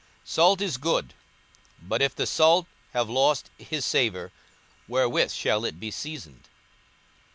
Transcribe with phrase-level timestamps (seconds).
[0.25, 1.13] 42:014:034 Salt is good:
[1.79, 4.31] but if the salt have lost his savour,
[4.87, 6.47] wherewith shall it be seasoned?